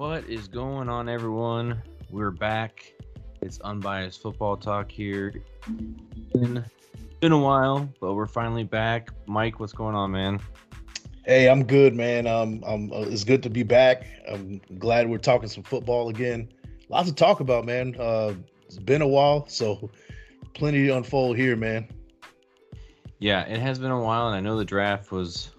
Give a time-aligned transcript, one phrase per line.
[0.00, 1.82] What is going on, everyone?
[2.08, 2.90] We're back.
[3.42, 5.42] It's unbiased football talk here.
[6.32, 6.64] Been,
[7.20, 9.10] been a while, but we're finally back.
[9.26, 10.40] Mike, what's going on, man?
[11.26, 12.26] Hey, I'm good, man.
[12.26, 14.06] Um, I'm, uh, it's good to be back.
[14.26, 16.48] I'm glad we're talking some football again.
[16.88, 17.94] Lots to talk about, man.
[18.00, 18.32] Uh,
[18.64, 19.90] it's been a while, so
[20.54, 21.86] plenty to unfold here, man.
[23.18, 25.50] Yeah, it has been a while, and I know the draft was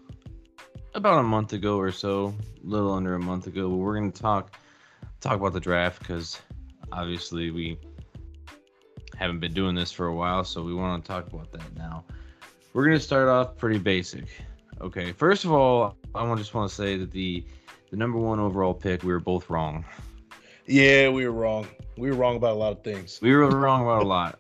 [0.94, 3.70] about a month ago or so, a little under a month ago.
[3.70, 4.58] But we're gonna talk
[5.20, 6.42] talk about the draft because
[6.92, 7.78] obviously we
[9.16, 12.04] haven't been doing this for a while, so we want to talk about that now.
[12.74, 14.26] We're gonna start off pretty basic.
[14.82, 17.46] Okay, first of all, I want just want to say that the
[17.92, 19.86] the number one overall pick, we were both wrong.
[20.66, 21.68] Yeah, we were wrong.
[21.98, 23.20] We were wrong about a lot of things.
[23.22, 24.40] We were wrong about a lot.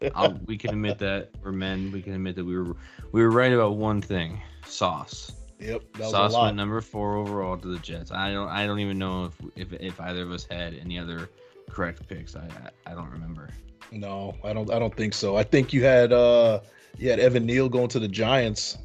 [0.14, 1.92] I'll, we can admit that we're men.
[1.92, 2.76] We can admit that we were
[3.12, 5.32] we were right about one thing: Sauce.
[5.62, 8.10] Yep, that was Sauce went number four overall to the Jets.
[8.10, 11.30] I don't I don't even know if if, if either of us had any other
[11.70, 12.34] correct picks.
[12.34, 12.48] I
[12.86, 13.48] I, I don't remember.
[13.92, 14.70] No, I don't.
[14.72, 15.36] I don't think so.
[15.36, 16.60] I think you had uh,
[16.98, 18.78] you had Evan Neal going to the Giants,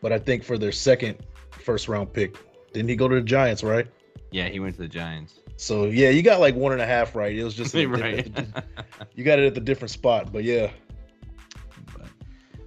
[0.00, 1.18] but I think for their second
[1.50, 2.36] first round pick,
[2.72, 3.86] didn't he go to the Giants, right?
[4.30, 5.40] Yeah, he went to the Giants.
[5.56, 7.36] So yeah, you got like one and a half right.
[7.36, 8.28] It was just right.
[9.14, 10.70] you got it at the different spot, but yeah,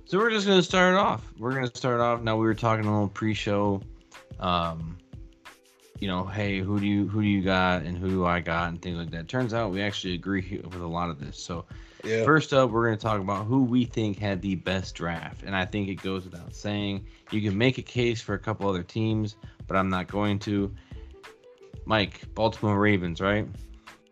[0.09, 1.23] so we're just gonna start off.
[1.38, 2.23] We're gonna start off.
[2.23, 3.83] Now we were talking a little pre-show.
[4.39, 4.97] Um,
[5.99, 8.69] you know, hey, who do you who do you got and who do I got
[8.69, 9.27] and things like that.
[9.27, 11.37] Turns out we actually agree with a lot of this.
[11.37, 11.65] So
[12.03, 12.23] yeah.
[12.23, 15.43] First up, we're going to talk about who we think had the best draft.
[15.43, 17.05] And I think it goes without saying.
[17.30, 19.35] You can make a case for a couple other teams,
[19.67, 20.73] but I'm not going to.
[21.85, 23.47] Mike, Baltimore Ravens, right?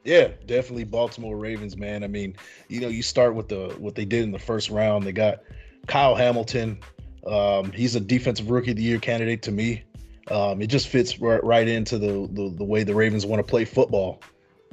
[0.04, 2.04] Yeah, definitely Baltimore Ravens, man.
[2.04, 2.36] I mean,
[2.70, 5.06] you know, you start with the what they did in the first round.
[5.06, 5.44] They got
[5.88, 6.80] Kyle Hamilton.
[7.26, 9.84] Um, he's a defensive rookie of the year candidate to me.
[10.30, 13.50] Um, it just fits right, right into the, the the way the Ravens want to
[13.50, 14.22] play football.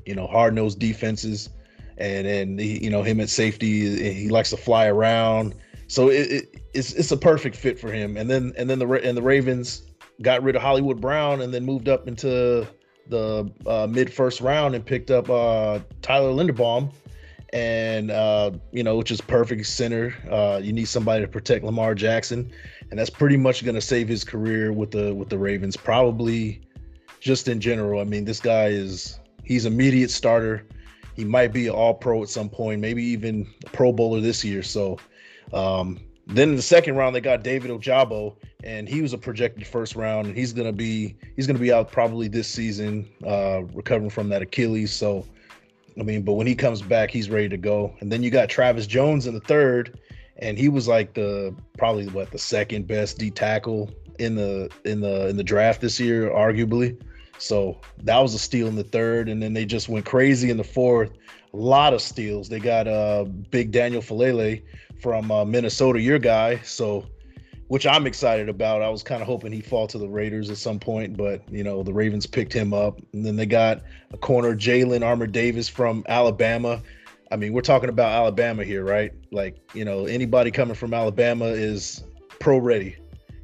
[0.05, 1.49] You know, hard nosed defenses,
[1.97, 4.13] and then he, you know him at safety.
[4.13, 5.55] He likes to fly around,
[5.87, 8.17] so it, it, it's it's a perfect fit for him.
[8.17, 9.83] And then and then the and the Ravens
[10.23, 12.67] got rid of Hollywood Brown and then moved up into
[13.09, 16.93] the uh, mid first round and picked up uh, Tyler Linderbaum,
[17.55, 20.13] and uh, you know, which is perfect center.
[20.29, 22.53] Uh, you need somebody to protect Lamar Jackson,
[22.91, 25.77] and that's pretty much going to save his career with the with the Ravens.
[25.77, 26.61] Probably,
[27.21, 28.01] just in general.
[28.01, 30.67] I mean, this guy is he's immediate starter.
[31.15, 34.45] He might be an All Pro at some point, maybe even a Pro Bowler this
[34.45, 34.63] year.
[34.63, 34.99] So.
[35.53, 39.67] Um, then in the second round, they got David Ojabo, and he was a projected
[39.67, 44.09] first round, and he's gonna be he's gonna be out probably this season, uh, recovering
[44.09, 44.91] from that Achilles.
[44.91, 45.27] So,
[45.99, 47.95] I mean, but when he comes back, he's ready to go.
[48.01, 49.99] And then you got Travis Jones in the third,
[50.39, 55.01] and he was like the probably what the second best D tackle in the in
[55.01, 57.01] the in the draft this year, arguably.
[57.39, 60.57] So that was a steal in the third, and then they just went crazy in
[60.57, 61.13] the fourth.
[61.53, 62.49] A lot of steals.
[62.49, 64.63] They got uh big Daniel Faalele
[65.01, 66.59] from uh, Minnesota, your guy.
[66.59, 67.07] So,
[67.69, 68.83] which I'm excited about.
[68.83, 71.65] I was kind of hoping he'd fall to the Raiders at some point, but you
[71.65, 73.83] know the Ravens picked him up, and then they got
[74.13, 76.83] a corner Jalyn Armour-Davis from Alabama.
[77.31, 79.13] I mean, we're talking about Alabama here, right?
[79.33, 82.05] Like, you know, anybody coming from Alabama is
[82.39, 82.97] pro ready,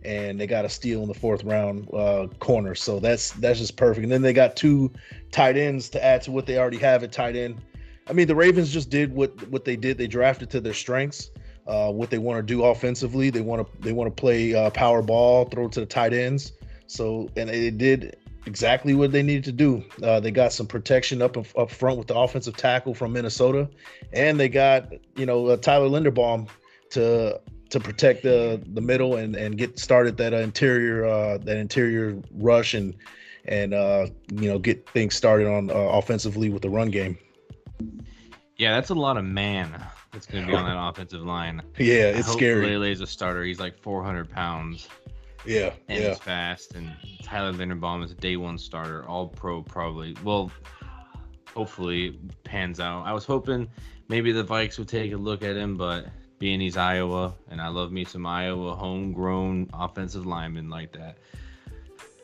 [0.05, 3.77] and they got a steal in the fourth round uh, corner, so that's that's just
[3.77, 4.05] perfect.
[4.05, 4.93] And then they got two
[5.33, 7.61] tight ends to add to what they already have at tight end.
[8.07, 9.97] I mean, the Ravens just did what what they did.
[9.97, 11.31] They drafted to their strengths
[11.71, 13.31] uh, what they want to do offensively.
[13.31, 16.53] They want to they want to play uh, power ball, throw to the tight ends.
[16.89, 18.17] So and they did
[18.47, 19.85] exactly what they needed to do.
[20.03, 23.69] Uh, they got some protection up up front with the offensive tackle from Minnesota,
[24.13, 26.49] and they got you know uh, Tyler Linderbaum
[26.91, 32.21] to to protect the the middle and and get started that interior uh, that interior
[32.33, 32.97] rush and
[33.45, 37.17] and uh, you know get things started on uh, offensively with the run game.
[38.57, 39.81] Yeah, that's a lot of man
[40.13, 41.63] that's going to be on that offensive line.
[41.79, 42.91] Yeah, I it's hope scary.
[42.91, 43.45] A starter.
[43.45, 44.89] He's like 400 pounds
[45.45, 46.09] Yeah, and yeah.
[46.11, 46.75] he's fast.
[46.75, 46.93] And
[47.23, 50.17] Tyler Linderbaum is a day one starter, all pro probably.
[50.25, 50.51] Well,
[51.55, 53.05] hopefully pans out.
[53.07, 53.69] I was hoping
[54.09, 56.07] maybe the Vikes would take a look at him, but
[56.39, 61.19] being he's Iowa, and I love me some Iowa homegrown offensive linemen like that.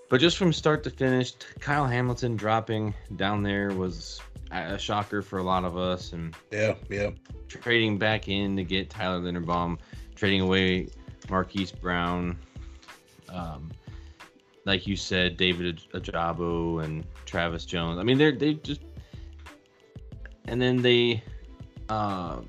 [0.09, 4.21] But just from start to finish, Kyle Hamilton dropping down there was
[4.51, 7.11] a shocker for a lot of us, and Yeah, yeah.
[7.49, 9.79] trading back in to get Tyler Linderbaum,
[10.15, 10.89] trading away
[11.29, 12.39] Marquise Brown,
[13.29, 13.71] um,
[14.65, 17.99] like you said, David Ojabo and Travis Jones.
[17.99, 18.83] I mean, they're they just,
[20.47, 21.23] and then they,
[21.89, 22.41] uh,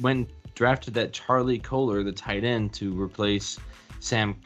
[0.00, 3.58] went drafted that Charlie Kolar, the tight end, to replace
[4.00, 4.36] Sam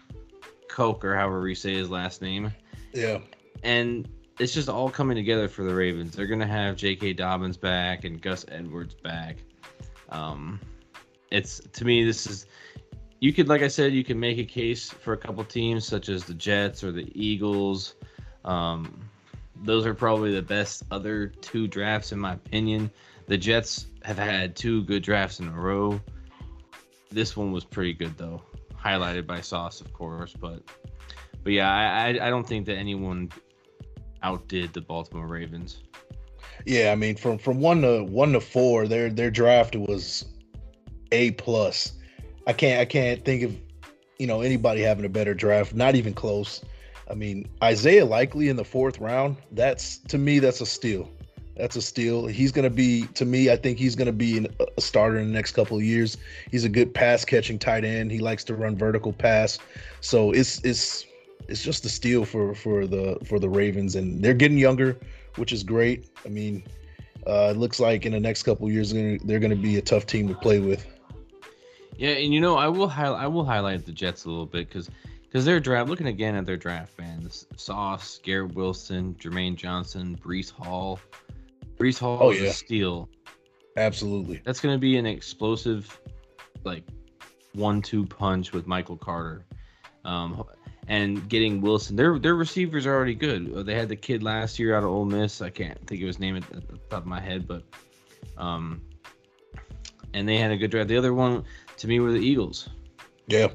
[0.69, 2.53] Koch or however you say his last name,
[2.95, 3.19] Yeah.
[3.63, 4.09] and
[4.39, 6.15] it's just all coming together for the Ravens.
[6.15, 7.15] They're gonna have J.K.
[7.15, 9.37] Dobbins back and Gus Edwards back.
[10.09, 10.61] Um,
[11.31, 12.47] it's to me this is
[13.21, 16.09] you could like I said you can make a case for a couple teams such
[16.09, 17.95] as the Jets or the Eagles.
[18.45, 19.01] Um,
[19.63, 22.91] those are probably the best other two drafts in my opinion.
[23.27, 26.01] The Jets have had two good drafts in a row.
[27.11, 28.43] This one was pretty good though,
[28.75, 30.35] highlighted by Sauce, of course.
[30.39, 30.63] But
[31.45, 33.31] but yeah, I I don't think that anyone
[34.23, 35.83] outdid the Baltimore Ravens.
[36.67, 40.25] Yeah, I mean from from one to one to four, their their draft was
[41.11, 41.93] a plus.
[42.47, 43.57] I can't I can't think of
[44.19, 45.75] you know anybody having a better draft.
[45.75, 46.63] Not even close.
[47.11, 49.37] I mean Isaiah Likely in the fourth round.
[49.53, 51.11] That's to me that's a steal.
[51.57, 52.27] That's a steal.
[52.27, 53.51] He's going to be to me.
[53.51, 56.17] I think he's going to be a starter in the next couple of years.
[56.51, 58.11] He's a good pass catching tight end.
[58.11, 59.59] He likes to run vertical pass.
[60.01, 61.05] So it's it's
[61.53, 64.97] it's just a steal for for the for the Ravens, and they're getting younger,
[65.37, 66.09] which is great.
[66.25, 66.65] I mean,
[67.27, 70.07] uh, it looks like in the next couple years they're going to be a tough
[70.07, 70.87] team to play with.
[71.99, 74.69] Yeah, and you know I will highlight I will highlight the Jets a little bit
[74.69, 74.89] because
[75.21, 75.91] because their draft.
[75.91, 80.99] Looking again at their draft, man, Sauce, Garrett Wilson, Jermaine Johnson, Breece Hall.
[81.77, 82.49] Breece Hall oh, is yeah.
[82.49, 83.09] a steal.
[83.77, 84.41] Absolutely.
[84.45, 86.01] That's going to be an explosive,
[86.65, 86.85] like
[87.55, 89.47] one-two punch with Michael Carter.
[90.05, 90.45] Um,
[90.89, 91.97] and getting Wilson.
[91.97, 93.53] Their their receivers are already good.
[93.55, 95.41] Uh, they had the kid last year out of Ole Miss.
[95.41, 97.63] I can't think of his name at the top of my head, but
[98.37, 98.83] um,
[100.15, 100.89] and they had a good draft.
[100.89, 101.45] The other one
[101.79, 102.69] to me were the Eagles.
[103.27, 103.49] Yeah,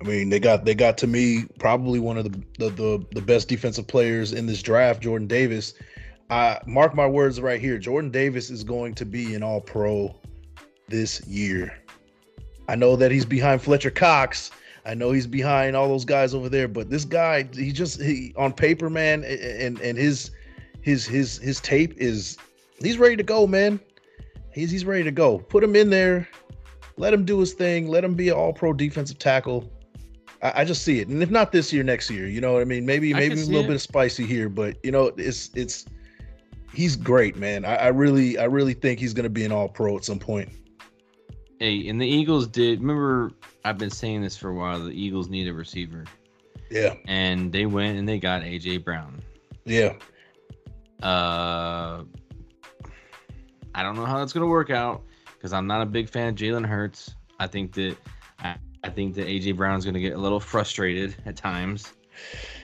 [0.00, 3.22] I mean they got they got to me probably one of the the the, the
[3.22, 5.74] best defensive players in this draft, Jordan Davis.
[6.28, 7.78] I mark my words right here.
[7.78, 10.16] Jordan Davis is going to be an All Pro
[10.88, 11.78] this year.
[12.68, 14.50] I know that he's behind Fletcher Cox
[14.86, 18.32] I know he's behind all those guys over there, but this guy, he just he
[18.36, 20.30] on paper, man, and and his
[20.80, 22.38] his his his tape is
[22.80, 23.80] he's ready to go, man.
[24.52, 25.38] He's he's ready to go.
[25.38, 26.28] Put him in there,
[26.96, 29.70] let him do his thing, let him be an all pro defensive tackle.
[30.40, 31.08] I, I, just see it.
[31.08, 32.86] And if not this year, next year, you know what I mean?
[32.86, 33.68] Maybe maybe a little it.
[33.68, 35.86] bit of spicy here, but you know, it's it's
[36.72, 37.64] he's great, man.
[37.64, 40.50] I, I really I really think he's gonna be an all pro at some point.
[41.58, 43.32] Hey, and the Eagles did remember
[43.64, 44.84] I've been saying this for a while.
[44.84, 46.04] The Eagles need a receiver.
[46.70, 46.94] Yeah.
[47.06, 49.22] And they went and they got AJ Brown.
[49.64, 49.94] Yeah.
[51.02, 52.04] Uh
[53.74, 55.02] I don't know how that's gonna work out
[55.34, 57.14] because I'm not a big fan of Jalen Hurts.
[57.38, 57.96] I think that
[58.38, 61.92] I, I think that AJ Brown's gonna get a little frustrated at times.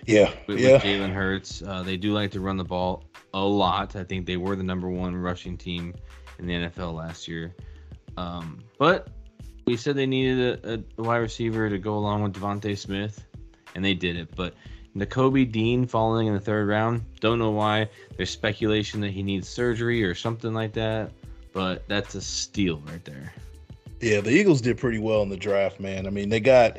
[0.06, 0.32] Yeah.
[0.46, 0.74] With, yeah.
[0.74, 1.62] with Jalen Hurts.
[1.62, 3.04] Uh, they do like to run the ball
[3.34, 3.96] a lot.
[3.96, 5.94] I think they were the number one rushing team
[6.38, 7.54] in the NFL last year.
[8.16, 9.08] Um, but
[9.66, 13.24] we said they needed a, a, wide receiver to go along with DeVonta Smith,
[13.74, 14.34] and they did it.
[14.34, 14.54] But
[14.96, 17.88] Nakobe Dean falling in the third round, don't know why.
[18.16, 21.12] There's speculation that he needs surgery or something like that,
[21.52, 23.32] but that's a steal right there.
[24.00, 26.06] Yeah, the Eagles did pretty well in the draft, man.
[26.06, 26.78] I mean, they got,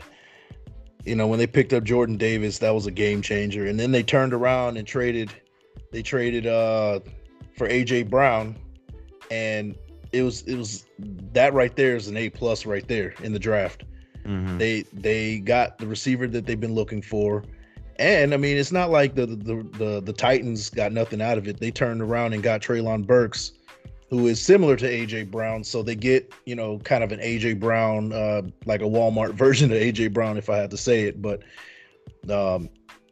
[1.06, 3.68] you know, when they picked up Jordan Davis, that was a game changer.
[3.68, 5.32] And then they turned around and traded,
[5.92, 7.00] they traded uh
[7.56, 8.56] for AJ Brown,
[9.32, 9.76] and
[10.14, 10.86] it was it was
[11.34, 13.84] that right there is an A plus right there in the draft.
[14.26, 14.58] Mm-hmm.
[14.58, 17.44] They they got the receiver that they've been looking for.
[18.00, 21.48] And I mean, it's not like the, the the the Titans got nothing out of
[21.48, 21.60] it.
[21.60, 23.54] They turned around and got Treylon Burks,
[24.10, 25.64] who is similar to AJ Brown.
[25.64, 29.72] So they get you know kind of an AJ Brown, uh, like a Walmart version
[29.72, 31.22] of AJ Brown, if I had to say it.
[31.22, 31.42] But
[32.30, 32.70] um,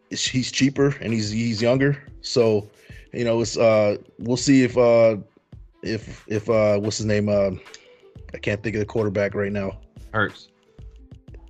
[0.10, 1.98] he's cheaper and he's he's younger.
[2.22, 2.70] So
[3.14, 5.18] you know, it's uh, we'll see if uh,
[5.84, 7.52] if if uh what's his name uh
[8.34, 9.80] I can't think of the quarterback right now.
[10.14, 10.50] Hurts.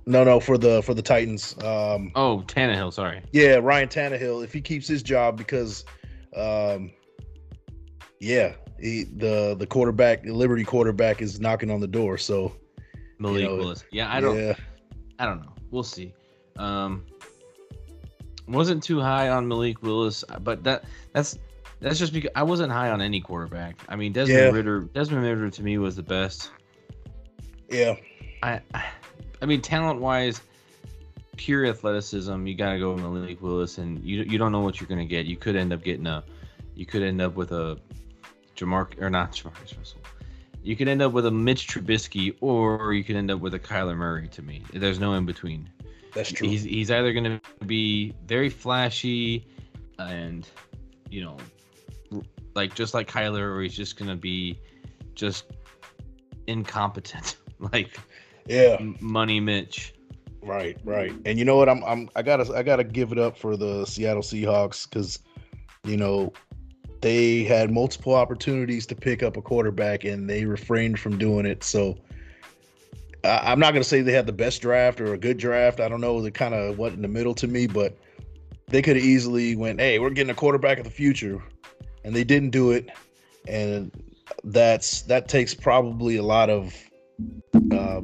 [0.04, 1.54] No, no, for the for the Titans.
[1.62, 3.22] Um Oh, Tannehill, sorry.
[3.32, 4.44] Yeah, Ryan Tannehill.
[4.44, 5.84] If he keeps his job because
[6.36, 6.90] um
[8.20, 12.52] yeah, he, the the quarterback, the Liberty quarterback is knocking on the door, so
[13.18, 13.84] Malik you know, Willis.
[13.90, 14.54] Yeah, I don't yeah.
[15.18, 15.54] I don't know.
[15.70, 16.12] We'll see.
[16.56, 17.04] Um
[18.48, 21.38] wasn't too high on Malik Willis, but that that's
[21.82, 23.76] that's just because I wasn't high on any quarterback.
[23.88, 24.50] I mean, Desmond yeah.
[24.50, 24.80] Ridder.
[24.94, 26.50] Desmond Ridder to me was the best.
[27.68, 27.96] Yeah.
[28.42, 28.60] I,
[29.42, 30.40] I mean, talent wise,
[31.36, 34.88] pure athleticism, you gotta go with Malik Willis, and you you don't know what you're
[34.88, 35.26] gonna get.
[35.26, 36.22] You could end up getting a,
[36.76, 37.78] you could end up with a,
[38.56, 40.00] Jamar or not Jamarcus Russell.
[40.62, 43.58] You could end up with a Mitch Trubisky, or you could end up with a
[43.58, 44.28] Kyler Murray.
[44.28, 45.68] To me, there's no in between.
[46.14, 46.48] That's true.
[46.48, 49.46] He's he's either gonna be very flashy,
[49.98, 50.48] and
[51.10, 51.36] you know
[52.54, 54.58] like just like Kyler, or he's just gonna be
[55.14, 55.44] just
[56.46, 57.36] incompetent,
[57.72, 57.98] like
[58.46, 59.94] yeah, money Mitch.
[60.44, 61.12] Right, right.
[61.24, 61.68] And you know what?
[61.68, 65.20] I'm I'm I gotta I gotta give it up for the Seattle Seahawks because
[65.84, 66.32] you know,
[67.00, 71.64] they had multiple opportunities to pick up a quarterback and they refrained from doing it.
[71.64, 71.98] So
[73.24, 75.80] I'm not going to say they had the best draft or a good draft.
[75.80, 76.20] I don't know.
[76.20, 77.98] They kind of went in the middle to me, but
[78.68, 81.42] they could have easily went, "Hey, we're getting a quarterback of the future,"
[82.04, 82.88] and they didn't do it.
[83.46, 83.90] And
[84.44, 86.74] that's that takes probably a lot of
[87.72, 88.00] uh,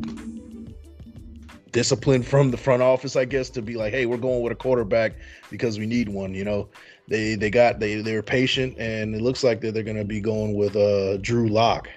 [1.73, 4.57] discipline from the front office, I guess, to be like, "Hey, we're going with a
[4.57, 5.15] quarterback
[5.51, 6.69] because we need one." You know,
[7.09, 10.05] they they got they they were patient, and it looks like that they're going to
[10.05, 11.89] be going with uh, Drew Lock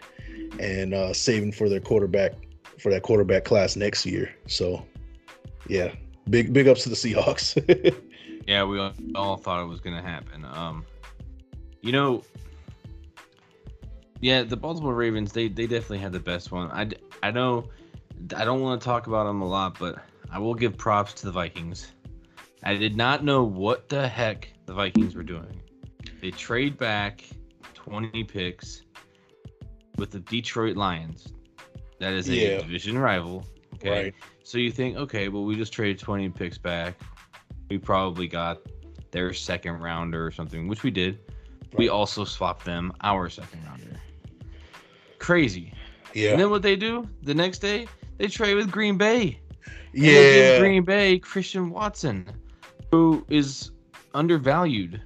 [0.60, 2.34] and uh, saving for their quarterback
[2.80, 4.34] for that quarterback class next year.
[4.48, 4.86] So,
[5.68, 5.94] yeah,
[6.30, 7.56] big big ups to the Seahawks.
[8.48, 8.80] yeah, we
[9.16, 10.46] all thought it was going to happen.
[10.46, 10.86] Um,
[11.82, 12.24] you know,
[14.20, 16.70] yeah, the Baltimore Ravens they they definitely had the best one.
[16.72, 16.90] I
[17.24, 17.70] I know
[18.36, 19.98] I don't want to talk about them a lot, but
[20.32, 21.92] I will give props to the Vikings.
[22.64, 25.62] I did not know what the heck the Vikings were doing.
[26.22, 27.24] They trade back
[27.74, 28.84] 20 picks
[29.98, 31.34] with the Detroit Lions.
[32.00, 32.58] That is a yeah.
[32.60, 33.46] division rival.
[33.76, 34.04] Okay.
[34.04, 34.14] Right.
[34.44, 37.00] So you think, okay, well, we just traded 20 picks back.
[37.70, 38.60] We probably got
[39.12, 41.20] their second rounder or something, which we did.
[41.74, 44.00] We also swapped them our second rounder.
[45.20, 45.74] Crazy.
[46.14, 46.32] Yeah.
[46.32, 47.88] And then what they do the next day,
[48.18, 49.40] they trade with Green Bay.
[49.94, 50.60] Yeah.
[50.60, 52.26] Green Bay, Christian Watson,
[52.92, 53.72] who is
[54.14, 55.02] undervalued.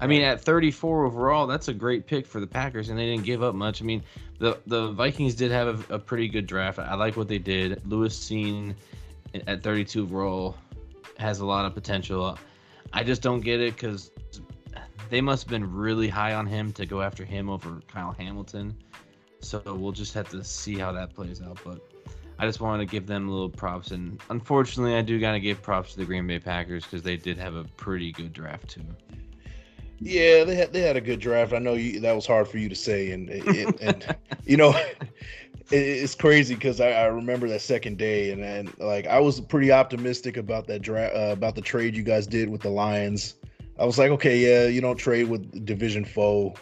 [0.00, 3.24] I mean, at 34 overall, that's a great pick for the Packers, and they didn't
[3.24, 3.82] give up much.
[3.82, 4.02] I mean,
[4.38, 6.78] the the Vikings did have a, a pretty good draft.
[6.78, 7.82] I like what they did.
[7.84, 8.74] Lewis Cine
[9.46, 10.56] at 32 overall
[11.18, 12.38] has a lot of potential.
[12.92, 14.12] I just don't get it because
[15.10, 18.76] they must have been really high on him to go after him over Kyle Hamilton.
[19.40, 21.58] So we'll just have to see how that plays out.
[21.64, 21.80] But
[22.38, 23.90] I just wanted to give them a little props.
[23.90, 27.16] And unfortunately, I do got to give props to the Green Bay Packers because they
[27.16, 28.84] did have a pretty good draft too.
[30.00, 31.52] Yeah, they had they had a good draft.
[31.52, 34.70] I know you, that was hard for you to say, and and, and you know,
[34.76, 35.08] it,
[35.72, 39.72] it's crazy because I, I, remember that second day, and and like I was pretty
[39.72, 43.34] optimistic about that draft uh, about the trade you guys did with the Lions.
[43.78, 46.54] I was like, okay, yeah, you don't trade with division foe,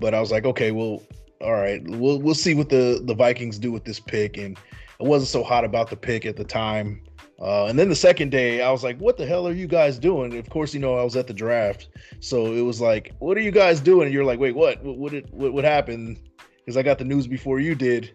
[0.00, 1.02] but I was like, okay, well,
[1.40, 4.58] all right, we'll we'll see what the the Vikings do with this pick, and
[5.00, 7.02] I wasn't so hot about the pick at the time.
[7.40, 9.98] Uh, and then the second day, I was like, "What the hell are you guys
[9.98, 11.88] doing?" Of course, you know I was at the draft,
[12.20, 14.82] so it was like, "What are you guys doing?" And you're like, "Wait, what?
[14.84, 16.20] What what, what, what happened?"
[16.58, 18.14] Because I got the news before you did,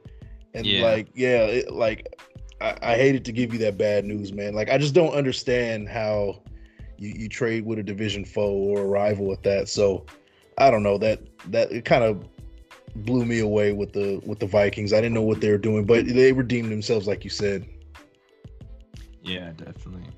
[0.53, 0.81] and yeah.
[0.81, 2.07] like, yeah, it, like
[2.61, 4.53] I, I hated to give you that bad news, man.
[4.53, 6.41] Like, I just don't understand how
[6.97, 9.69] you, you trade with a division foe or a rival with that.
[9.69, 10.05] So
[10.57, 12.27] I don't know that that it kind of
[12.95, 14.93] blew me away with the with the Vikings.
[14.93, 17.67] I didn't know what they were doing, but they redeemed themselves, like you said.
[19.23, 20.09] Yeah, definitely.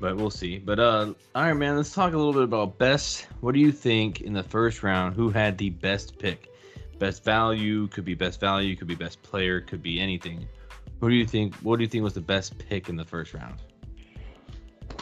[0.00, 0.58] But we'll see.
[0.58, 3.26] But uh all right, man, let's talk a little bit about best.
[3.40, 5.14] What do you think in the first round?
[5.14, 6.48] Who had the best pick?
[6.98, 10.48] Best value could be best value, could be best player, could be anything.
[11.00, 11.54] Who do you think?
[11.56, 13.60] What do you think was the best pick in the first round?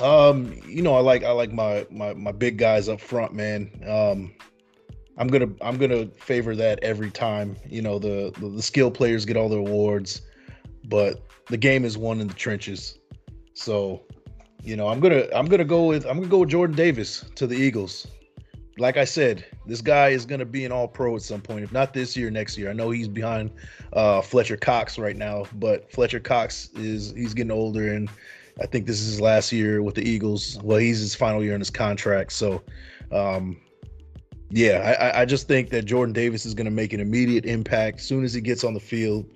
[0.03, 3.71] Um, you know, I like I like my my my big guys up front, man.
[3.87, 4.35] Um,
[5.19, 7.57] I'm gonna I'm gonna favor that every time.
[7.67, 10.23] You know, the the, the skill players get all the awards,
[10.85, 12.99] but the game is won in the trenches.
[13.55, 14.03] So,
[14.63, 17.47] you know, I'm gonna I'm gonna go with I'm gonna go with Jordan Davis to
[17.47, 18.07] the Eagles.
[18.79, 21.73] Like I said, this guy is gonna be an All Pro at some point, if
[21.73, 22.69] not this year, next year.
[22.69, 23.51] I know he's behind
[23.95, 28.11] uh, Fletcher Cox right now, but Fletcher Cox is he's getting older, and
[28.61, 30.59] I think this is his last year with the Eagles.
[30.63, 32.63] Well, he's his final year in his contract, so.
[33.13, 33.61] Um,
[34.51, 37.99] yeah, I, I just think that Jordan Davis is going to make an immediate impact
[37.99, 39.27] as soon as he gets on the field,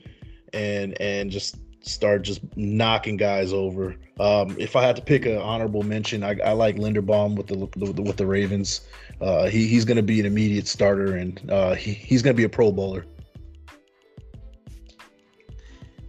[0.52, 3.96] and and just start just knocking guys over.
[4.20, 8.02] Um, if I had to pick an honorable mention, I, I like Linderbaum with the,
[8.02, 8.82] with the Ravens.
[9.20, 12.38] Uh, he he's going to be an immediate starter, and uh, he he's going to
[12.38, 13.04] be a Pro Bowler.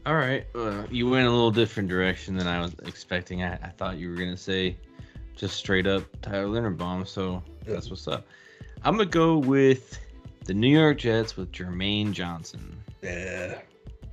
[0.06, 3.44] All right, uh, you went a little different direction than I was expecting.
[3.44, 4.78] I, I thought you were going to say
[5.36, 7.74] just straight up Tyler Linderbaum, so yeah.
[7.74, 8.26] that's what's up.
[8.84, 10.00] I'm gonna go with
[10.46, 12.78] the New York Jets with Jermaine Johnson.
[13.02, 13.60] Yeah.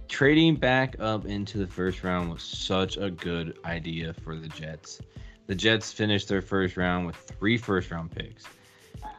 [0.08, 5.00] Trading back up into the first round was such a good idea for the Jets.
[5.46, 8.44] The Jets finished their first round with three first round picks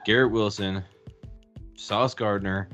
[0.05, 0.83] Garrett Wilson,
[1.75, 2.69] Sauce Gardner,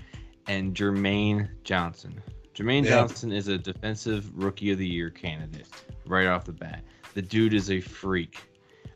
[0.47, 2.21] and Jermaine Johnson.
[2.55, 2.91] Jermaine yeah.
[2.91, 5.67] Johnson is a defensive rookie of the year candidate
[6.07, 6.83] right off the bat.
[7.13, 8.41] The dude is a freak.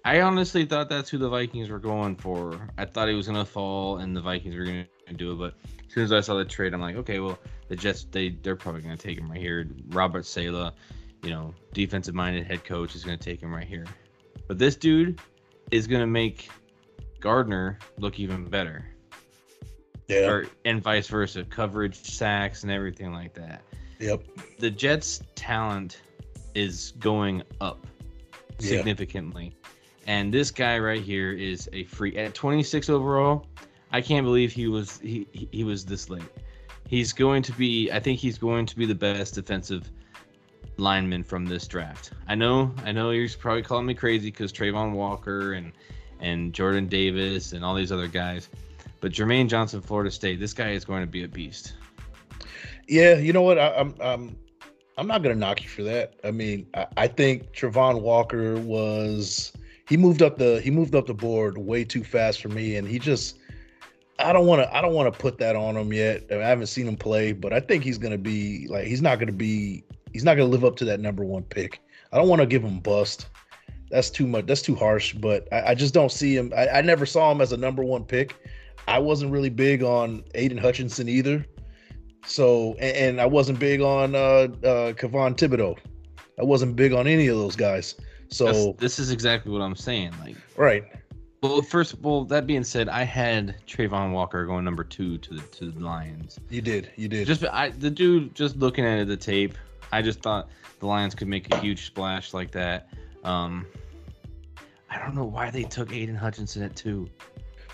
[0.06, 2.70] I honestly thought that's who the Vikings were going for.
[2.78, 4.86] I thought he was gonna fall and the Vikings were gonna
[5.16, 5.54] do it, but
[5.86, 7.38] as soon as I saw the trade, I'm like, okay, well,
[7.68, 9.68] the Jets they they're probably gonna take him right here.
[9.90, 10.74] Robert Saleh,
[11.24, 13.86] you know, defensive minded head coach is gonna take him right here.
[14.48, 15.20] But this dude
[15.70, 16.50] is gonna make
[17.20, 18.86] Gardner look even better.
[20.10, 20.28] Yeah.
[20.28, 23.62] Or, and vice versa, coverage, sacks, and everything like that.
[24.00, 24.24] Yep.
[24.58, 26.02] The Jets' talent
[26.56, 27.86] is going up
[28.60, 28.78] Yeah.
[28.78, 29.56] significantly.
[30.08, 33.46] And this guy right here is a free at 26 overall.
[33.92, 36.24] I can't believe he was he he- he was this late.
[36.88, 39.92] He's going to be I think he's going to be the best defensive
[40.78, 42.12] lineman from this draft.
[42.28, 45.72] I know I know you're probably calling me crazy because Travon Walker and
[46.20, 48.50] and Jordan Davis and all these other guys.
[49.02, 51.74] But Jermaine Johnson, Florida State, this guy is going to be a beast.
[52.88, 53.60] Yeah, you know what?
[53.60, 54.36] I, I'm I'm
[54.98, 56.16] I'm not gonna knock you for that.
[56.24, 59.54] I mean, I, I think Travon Walker was
[59.88, 62.88] he moved up the he moved up the board way too fast for me, and
[62.88, 63.38] he just
[64.20, 66.24] I don't want to I don't want to put that on him yet.
[66.32, 69.32] I haven't seen him play, but I think he's gonna be like he's not gonna
[69.32, 71.80] be he's not gonna live up to that number one pick.
[72.12, 73.28] I don't want to give him bust.
[73.92, 74.48] That's too much.
[74.48, 75.14] That's too harsh.
[75.14, 76.52] But I, I just don't see him.
[76.58, 78.36] I, I never saw him as a number one pick.
[78.88, 81.46] I wasn't really big on Aidan Hutchinson either.
[82.26, 85.78] So and, and I wasn't big on uh uh Kayvon Thibodeaux.
[86.40, 87.96] I wasn't big on any of those guys.
[88.30, 90.14] So That's- this is exactly what I'm saying.
[90.24, 90.84] Like right.
[91.42, 95.42] Well, first, well, that being said, I had Travon Walker going number two to the
[95.42, 96.38] to the Lions.
[96.50, 96.92] You did.
[96.98, 97.28] You did.
[97.28, 99.58] Just I the dude just looking at the tape,
[99.94, 102.90] I just thought the Lions could make a huge splash like that.
[103.24, 103.66] Um,
[104.90, 107.10] I don't know why they took Aidan Hutchinson at two.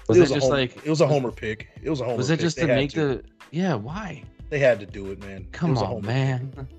[0.08, 1.70] Was it was just homer, like it was a homer pick.
[1.82, 3.74] It was a homer was it just to make the yeah?
[3.74, 4.24] Why?
[4.50, 5.42] they had to do it, man.
[5.42, 6.52] It Come a on, man.
[6.56, 6.66] pick.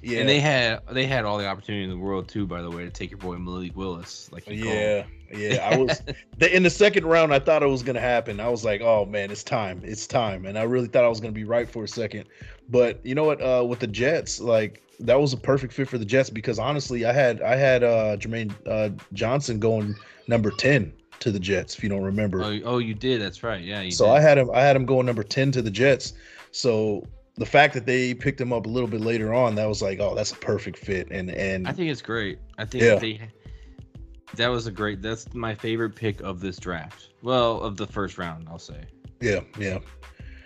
[0.00, 0.20] Yeah.
[0.20, 2.84] And they had they had all the opportunity in the world too, by the way,
[2.84, 4.30] to take your boy Malik Willis.
[4.30, 5.04] Like you yeah.
[5.34, 5.68] Yeah.
[5.72, 6.00] I was
[6.36, 8.38] the, in the second round I thought it was gonna happen.
[8.38, 9.80] I was like, oh man, it's time.
[9.82, 10.46] It's time.
[10.46, 12.26] And I really thought I was gonna be right for a second.
[12.68, 13.42] But you know what?
[13.42, 17.04] Uh with the Jets, like that was a perfect fit for the Jets because honestly,
[17.04, 19.96] I had I had uh Jermaine uh Johnson going
[20.28, 22.42] number 10 to the Jets, if you don't remember.
[22.42, 23.20] Oh, oh, you did.
[23.20, 23.62] That's right.
[23.62, 23.80] Yeah.
[23.82, 24.12] You so did.
[24.12, 26.12] I had him I had him going number 10 to the Jets.
[26.50, 29.82] So the fact that they picked him up a little bit later on, that was
[29.82, 31.08] like, oh, that's a perfect fit.
[31.10, 32.38] And and I think it's great.
[32.58, 32.96] I think Yeah.
[32.96, 33.20] they
[34.34, 35.00] that was a great.
[35.02, 37.08] That's my favorite pick of this draft.
[37.22, 38.82] Well, of the first round, I'll say.
[39.20, 39.78] Yeah, yeah,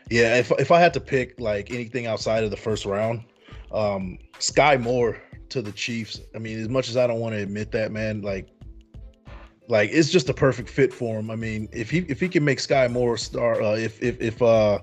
[0.09, 0.37] yeah.
[0.37, 3.25] If if I had to pick like anything outside of the first round,
[3.73, 6.21] um, Sky Moore to the Chiefs.
[6.35, 8.49] I mean, as much as I don't want to admit that, man, like,
[9.69, 11.31] like it's just a perfect fit for him.
[11.31, 14.21] I mean, if he if he can make Sky Moore a star, uh, if if
[14.21, 14.79] if uh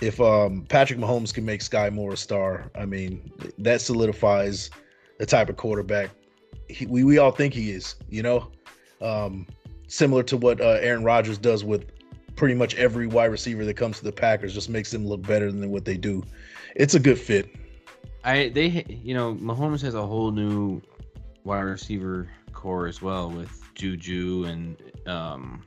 [0.00, 4.70] if um Patrick Mahomes can make Sky Moore a star, I mean, that solidifies
[5.18, 6.10] the type of quarterback
[6.68, 7.96] he, we we all think he is.
[8.08, 8.48] You know,
[9.00, 9.46] um,
[9.86, 11.90] similar to what uh, Aaron Rodgers does with
[12.36, 15.50] pretty much every wide receiver that comes to the Packers just makes them look better
[15.52, 16.22] than what they do.
[16.74, 17.48] It's a good fit.
[18.24, 20.80] I they you know Mahomes has a whole new
[21.44, 25.64] wide receiver core as well with Juju and um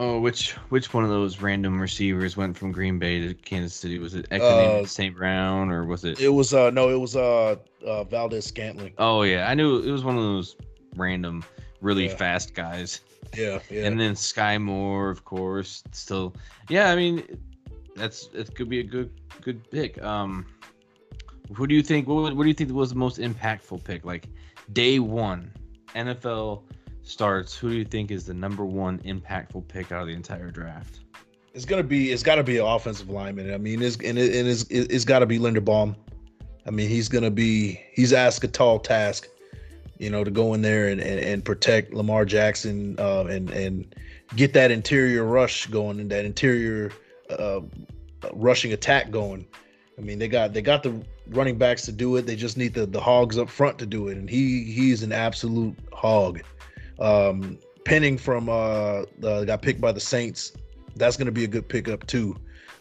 [0.00, 3.98] oh which which one of those random receivers went from Green Bay to Kansas City
[3.98, 5.14] was it Uh, St.
[5.14, 7.56] Brown or was it It was uh no, it was uh,
[7.86, 8.94] uh Valdes-Scantling.
[8.98, 10.56] oh yeah I knew it was one of those
[10.96, 11.44] random
[11.80, 12.16] really Yeah.
[12.16, 13.00] fast guys
[13.36, 13.86] Yeah, yeah.
[13.86, 16.34] and then Sky Moore of course still
[16.68, 17.22] yeah I mean
[17.94, 19.10] that's it could be a good
[19.42, 20.46] good pick um
[21.54, 24.28] who do you think what, what do you think was the most impactful pick like
[24.72, 25.52] day one
[25.94, 26.62] NFL
[27.02, 30.50] starts who do you think is the number one impactful pick out of the entire
[30.50, 31.00] draft
[31.54, 33.54] it's gonna be it's gotta be an offensive lineman.
[33.54, 35.94] I mean, it's and, it, and it's it's gotta be Linderbaum.
[36.66, 39.28] I mean, he's gonna be he's asked a tall task,
[39.98, 43.94] you know, to go in there and and, and protect Lamar Jackson uh, and and
[44.34, 46.90] get that interior rush going and that interior
[47.30, 47.60] uh,
[48.32, 49.46] rushing attack going.
[49.96, 52.26] I mean, they got they got the running backs to do it.
[52.26, 55.12] They just need the the hogs up front to do it, and he he's an
[55.12, 56.40] absolute hog.
[56.98, 60.52] Um, Penning from uh, uh got picked by the Saints.
[60.96, 62.36] That's going to be a good pickup too.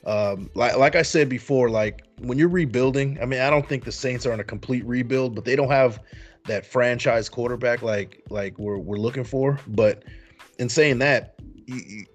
[0.05, 3.83] Um, like like I said before, like when you're rebuilding, I mean, I don't think
[3.83, 5.99] the Saints are in a complete rebuild, but they don't have
[6.47, 9.59] that franchise quarterback like like we're we're looking for.
[9.67, 10.03] But
[10.59, 12.05] in saying that, you you,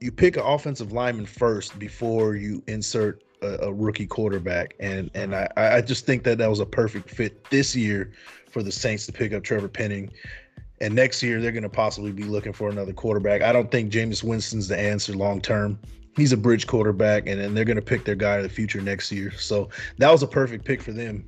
[0.00, 5.34] you pick an offensive lineman first before you insert a, a rookie quarterback, and and
[5.34, 5.48] uh-huh.
[5.56, 8.12] I I just think that that was a perfect fit this year
[8.50, 10.10] for the Saints to pick up Trevor Penning.
[10.80, 13.42] And next year they're going to possibly be looking for another quarterback.
[13.42, 15.78] I don't think Jameis Winston's the answer long term.
[16.16, 18.80] He's a bridge quarterback, and then they're going to pick their guy of the future
[18.80, 19.32] next year.
[19.32, 21.26] So that was a perfect pick for them.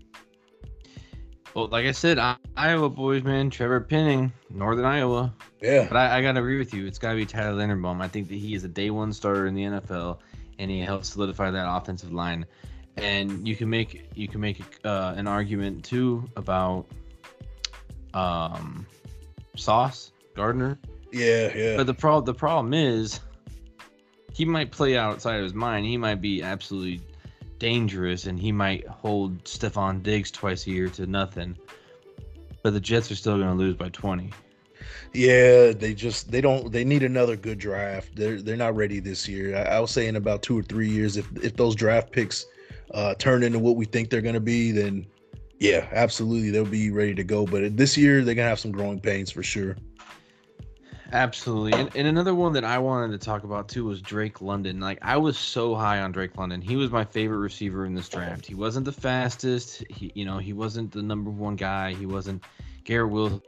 [1.55, 6.19] well like I said I, Iowa boys man Trevor Penning Northern Iowa Yeah, But I,
[6.19, 6.87] I gotta agree with you.
[6.87, 8.01] It's gotta be Tyler Linderbaum.
[8.01, 10.19] I think that he is a day one starter in the NFL,
[10.61, 12.47] and he helps solidify that offensive line.
[12.97, 16.87] And you can make you can make uh, an argument too about
[18.13, 18.87] um,
[19.57, 20.79] Sauce Gardner.
[21.13, 21.77] Yeah, yeah.
[21.77, 23.21] But the problem the problem is
[24.33, 25.87] he might play outside of his mind.
[25.87, 27.01] He might be absolutely
[27.59, 31.57] dangerous and he might hold Stefon Diggs twice a year to nothing.
[32.63, 34.31] But the Jets are still going to lose by 20.
[35.13, 38.15] Yeah, they just they don't they need another good draft.
[38.15, 39.57] They're they're not ready this year.
[39.57, 42.47] I, I was saying about two or three years if if those draft picks
[42.93, 45.07] uh, turn into what we think they're going to be, then
[45.59, 47.45] yeah, absolutely they'll be ready to go.
[47.45, 49.77] But this year they're gonna have some growing pains for sure.
[51.13, 51.73] Absolutely.
[51.73, 54.79] And, and another one that I wanted to talk about too was Drake London.
[54.79, 56.63] Like I was so high on Drake London.
[56.63, 58.47] He was my favorite receiver in this draft.
[58.47, 59.85] He wasn't the fastest.
[59.91, 61.95] He you know, he wasn't the number one guy.
[61.95, 62.45] He wasn't
[62.85, 63.43] Garrett Wilson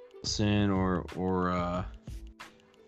[0.71, 1.85] or or uh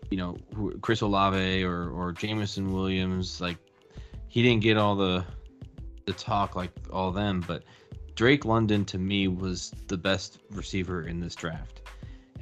[0.09, 0.37] you know,
[0.81, 3.41] Chris Olave or or Jameson Williams.
[3.41, 3.57] Like
[4.27, 5.25] he didn't get all the
[6.05, 7.63] the talk like all them, but
[8.15, 11.81] Drake London to me was the best receiver in this draft.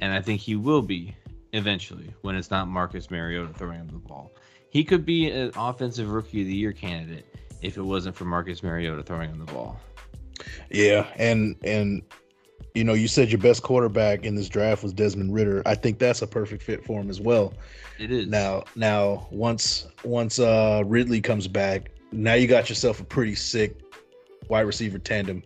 [0.00, 1.16] And I think he will be
[1.52, 4.32] eventually when it's not Marcus Mariota throwing him the ball.
[4.70, 7.26] He could be an offensive rookie of the year candidate
[7.62, 9.80] if it wasn't for Marcus Mariota throwing him the ball.
[10.70, 12.02] Yeah, and and
[12.74, 15.62] you know, you said your best quarterback in this draft was Desmond Ridder.
[15.64, 17.54] I think that's a perfect fit for him as well.
[18.00, 18.26] It is.
[18.26, 23.80] Now, now once once uh Ridley comes back, now you got yourself a pretty sick
[24.48, 25.44] wide receiver tandem.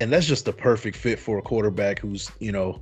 [0.00, 2.80] And that's just the perfect fit for a quarterback who's, you know,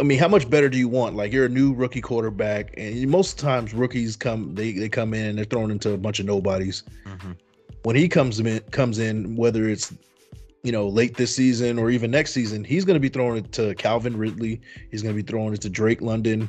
[0.00, 1.16] I mean, how much better do you want?
[1.16, 5.26] Like you're a new rookie quarterback, and most times rookies come they they come in
[5.26, 6.84] and they're thrown into a bunch of nobodies.
[7.04, 7.32] Mm-hmm.
[7.82, 9.92] When he comes in comes in, whether it's
[10.66, 13.52] you know late this season or even next season, he's going to be throwing it
[13.52, 14.60] to Calvin Ridley.
[14.90, 16.48] He's going to be throwing it to Drake London,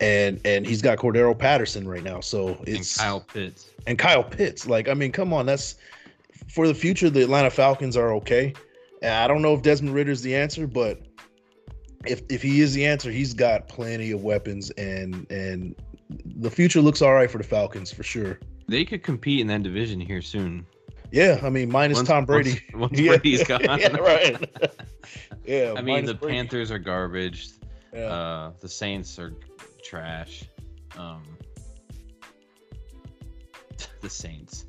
[0.00, 2.20] and and he's got Cordero Patterson right now.
[2.20, 4.66] So it's and Kyle Pitts and Kyle Pitts.
[4.66, 5.74] Like I mean, come on, that's
[6.48, 7.10] for the future.
[7.10, 8.54] The Atlanta Falcons are okay.
[9.02, 11.02] And I don't know if Desmond Ridder's the answer, but
[12.06, 15.74] if if he is the answer, he's got plenty of weapons, and and
[16.36, 18.40] the future looks all right for the Falcons for sure.
[18.68, 20.64] They could compete in that division here soon.
[21.12, 22.62] Yeah, I mean, minus once, Tom Brady.
[22.72, 23.16] Once, once yeah.
[23.16, 23.60] Brady's gone.
[23.62, 24.72] yeah, right.
[25.44, 25.74] yeah.
[25.76, 26.36] I mean, the Brady.
[26.36, 27.50] Panthers are garbage.
[27.92, 28.00] Yeah.
[28.00, 29.34] Uh, the Saints are
[29.82, 30.44] trash.
[30.96, 31.22] Um,
[34.00, 34.66] the Saints.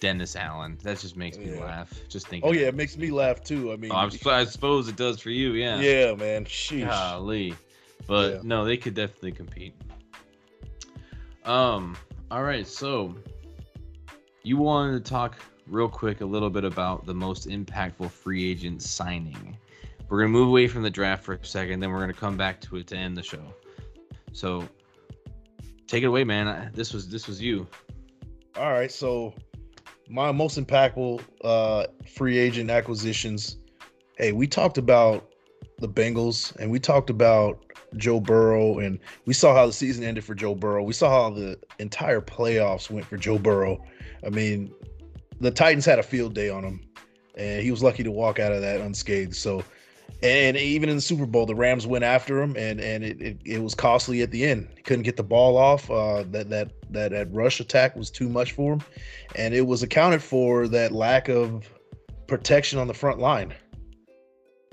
[0.00, 0.78] Dennis Allen.
[0.82, 1.64] That just makes me yeah.
[1.64, 1.92] laugh.
[2.08, 2.48] Just thinking.
[2.48, 3.72] Oh yeah, it makes me laugh too.
[3.72, 5.52] I mean, oh, I suppose it does for you.
[5.52, 5.80] Yeah.
[5.80, 6.44] Yeah, man.
[6.44, 6.86] Sheesh.
[6.86, 7.54] Golly.
[8.06, 8.40] But yeah.
[8.44, 9.74] no, they could definitely compete.
[11.44, 11.96] Um.
[12.30, 12.66] All right.
[12.66, 13.16] So
[14.44, 18.82] you wanted to talk real quick a little bit about the most impactful free agent
[18.82, 19.56] signing.
[20.08, 22.60] We're gonna move away from the draft for a second, then we're gonna come back
[22.62, 23.42] to it to end the show.
[24.32, 24.66] So
[25.86, 26.70] take it away, man.
[26.74, 27.66] This was this was you.
[28.56, 28.90] All right.
[28.90, 29.34] So
[30.08, 33.58] my most impactful uh, free agent acquisitions.
[34.16, 35.30] Hey, we talked about
[35.78, 37.64] the Bengals and we talked about
[37.96, 40.82] Joe Burrow and we saw how the season ended for Joe Burrow.
[40.82, 43.84] We saw how the entire playoffs went for Joe Burrow.
[44.24, 44.72] I mean,
[45.40, 46.80] the Titans had a field day on him
[47.36, 49.34] and he was lucky to walk out of that unscathed.
[49.34, 49.64] So
[50.22, 53.38] and even in the Super Bowl, the Rams went after him, and and it, it,
[53.44, 54.68] it was costly at the end.
[54.76, 55.88] He couldn't get the ball off.
[55.90, 58.82] Uh, that that that that rush attack was too much for him,
[59.36, 61.68] and it was accounted for that lack of
[62.26, 63.54] protection on the front line.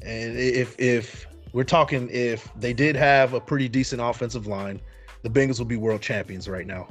[0.04, 4.82] And if if we're talking if they did have a pretty decent offensive line,
[5.22, 6.88] the Bengals would be world champions right now.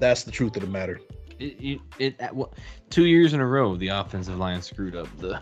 [0.00, 0.98] That's the truth of the matter.
[1.38, 2.30] It, it, it
[2.90, 5.40] two years in a row, the offensive line screwed up the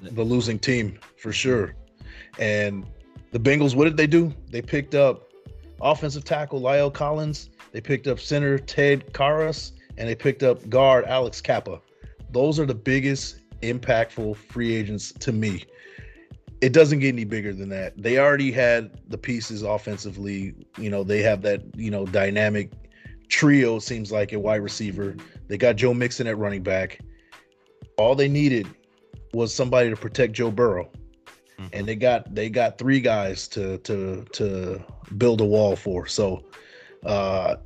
[0.00, 1.74] the losing team for sure.
[2.38, 2.86] And
[3.32, 4.32] the Bengals, what did they do?
[4.50, 5.32] They picked up
[5.80, 11.04] offensive tackle La'el Collins, they picked up center Ted Karras, and they picked up guard
[11.06, 11.80] Alex Cappa.
[12.30, 15.64] Those are the biggest impactful free agents to me.
[16.60, 18.00] It doesn't get any bigger than that.
[18.00, 20.54] They already had the pieces offensively.
[20.76, 22.72] You know, they have that, you know, dynamic
[23.28, 25.16] trio, seems like, a wide receiver.
[25.48, 27.00] They got Joe Mixon at running back.
[27.96, 28.66] All they needed
[29.34, 30.90] was somebody to protect Joe Burrow.
[31.58, 31.66] Mm-hmm.
[31.72, 34.84] And they got they got three guys to to to
[35.16, 36.06] build a wall for.
[36.06, 36.44] So
[37.04, 37.56] uh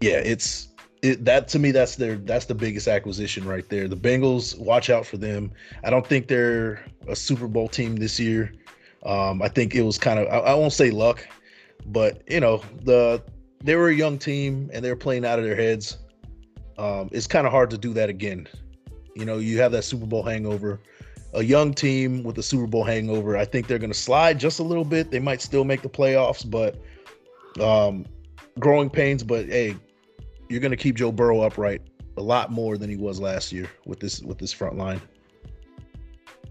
[0.00, 0.68] yeah, it's
[1.02, 3.88] it, that to me that's their that's the biggest acquisition right there.
[3.88, 5.52] The Bengals, watch out for them.
[5.84, 8.52] I don't think they're a Super Bowl team this year.
[9.04, 11.26] Um, I think it was kind of I, I won't say luck,
[11.86, 13.22] but you know the
[13.62, 15.98] they were a young team and they were playing out of their heads.
[16.78, 18.48] Um, it's kind of hard to do that again.
[19.14, 20.80] You know, you have that Super Bowl hangover.
[21.34, 23.36] A young team with a Super Bowl hangover.
[23.36, 25.10] I think they're going to slide just a little bit.
[25.10, 26.80] They might still make the playoffs, but
[27.62, 28.04] um,
[28.58, 29.22] growing pains.
[29.22, 29.76] But hey,
[30.48, 31.82] you're going to keep Joe Burrow upright
[32.16, 35.00] a lot more than he was last year with this with this front line.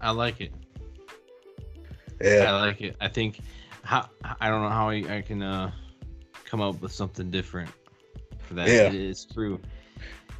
[0.00, 0.52] I like it.
[2.22, 2.96] Yeah, I like it.
[3.00, 3.40] I think
[3.82, 4.08] how
[4.40, 5.70] I don't know how I, I can uh,
[6.50, 7.70] come up with something different
[8.40, 8.68] for that.
[8.68, 8.88] Yeah.
[8.88, 9.60] It is true.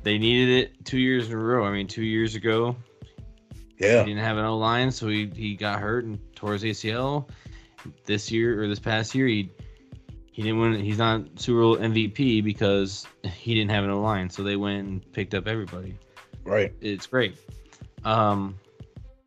[0.03, 1.65] They needed it two years in a row.
[1.65, 2.75] I mean, two years ago,
[3.79, 4.01] Yeah.
[4.01, 7.29] he didn't have an O line, so he, he got hurt and tore his ACL.
[8.05, 9.51] This year or this past year, he
[10.33, 10.81] he didn't win.
[10.81, 14.29] He's not Super Bowl MVP because he didn't have an O line.
[14.31, 15.97] So they went and picked up everybody.
[16.45, 16.73] Right.
[16.81, 17.37] It's great.
[18.05, 18.57] Um,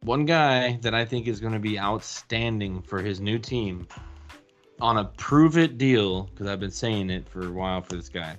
[0.02, 3.88] one guy that I think is going to be outstanding for his new team
[4.84, 8.10] on a prove it deal because I've been saying it for a while for this
[8.10, 8.38] guy,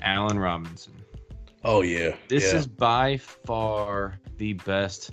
[0.00, 0.94] Allen Robinson.
[1.64, 2.16] Oh yeah.
[2.28, 2.58] This yeah.
[2.58, 5.10] is by far the best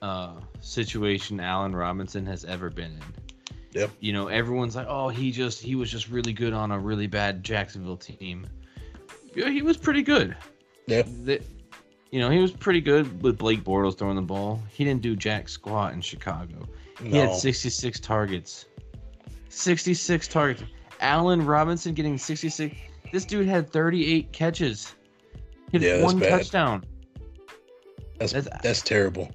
[0.00, 3.02] uh, situation Allen Robinson has ever been in.
[3.72, 3.90] Yep.
[3.98, 7.08] You know, everyone's like, "Oh, he just he was just really good on a really
[7.08, 8.46] bad Jacksonville team."
[9.34, 10.36] Yeah, he was pretty good.
[10.86, 11.02] Yeah.
[11.24, 11.42] The-
[12.12, 14.60] you know, he was pretty good with Blake Bortles throwing the ball.
[14.72, 16.68] He didn't do jack squat in Chicago.
[17.00, 17.28] He no.
[17.28, 18.66] had 66 targets.
[19.50, 20.62] 66 targets.
[21.00, 22.74] Allen Robinson getting 66.
[23.12, 24.94] This dude had 38 catches.
[25.72, 26.30] He had Yeah, one bad.
[26.30, 26.84] touchdown.
[28.18, 29.30] that's, that's- that's terrible.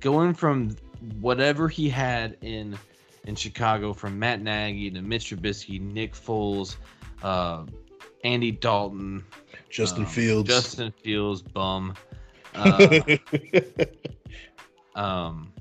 [0.00, 0.76] Going from
[1.20, 2.78] whatever he had in
[3.24, 6.76] in Chicago, from Matt Nagy to Mitch Trubisky, Nick Foles,
[7.22, 7.64] uh,
[8.24, 9.22] Andy Dalton,
[9.68, 10.48] Justin um, Fields.
[10.48, 11.94] Justin Fields, bum.
[12.52, 12.90] Uh,
[14.96, 15.52] um,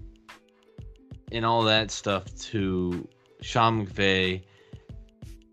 [1.32, 3.08] and all that stuff to
[3.42, 4.44] Sean McVay,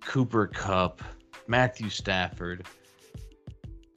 [0.05, 1.03] Cooper Kupp,
[1.47, 2.67] Matthew Stafford,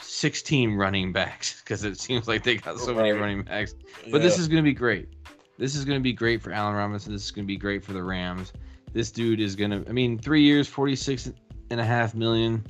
[0.02, 3.74] 16 running backs because it seems like they got so many running backs.
[4.12, 5.10] But this is going to be great.
[5.58, 7.12] This is going to be great for Allen Robinson.
[7.12, 8.54] This is going to be great for the Rams.
[8.94, 11.32] This dude is going to, I mean, three years, 46
[11.70, 12.66] and a half million.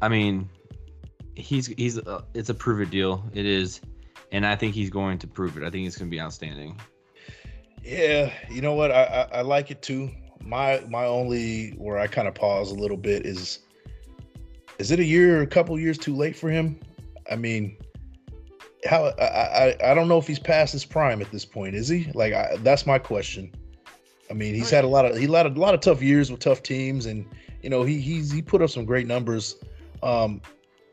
[0.00, 0.48] I mean,
[1.34, 3.24] he's, he's, uh, it's a proven deal.
[3.34, 3.80] It is.
[4.30, 5.64] And I think he's going to prove it.
[5.64, 6.80] I think it's going to be outstanding.
[7.84, 8.90] Yeah, you know what?
[8.90, 10.10] I, I I like it too.
[10.40, 13.60] My my only where I kind of pause a little bit is
[14.78, 16.80] is it a year or a couple years too late for him?
[17.30, 17.76] I mean,
[18.86, 21.74] how I I, I don't know if he's past his prime at this point.
[21.74, 22.10] Is he?
[22.14, 23.52] Like I, that's my question.
[24.30, 26.40] I mean, he's had a lot of he had a lot of tough years with
[26.40, 27.26] tough teams, and
[27.62, 29.56] you know he he's he put up some great numbers.
[30.02, 30.40] Um,